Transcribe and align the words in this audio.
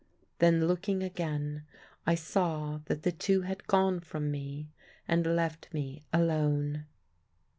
Then 0.39 0.67
looking 0.67 1.03
again 1.03 1.63
I 2.07 2.15
saw 2.15 2.79
that 2.85 3.03
the 3.03 3.11
two 3.11 3.41
had 3.41 3.67
gone 3.67 3.99
from 3.99 4.31
me 4.31 4.71
and 5.07 5.27
left 5.35 5.71
me 5.75 6.01
alone. 6.11 6.87